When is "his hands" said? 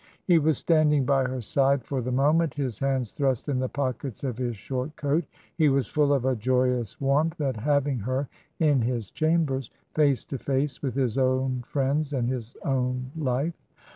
2.55-3.11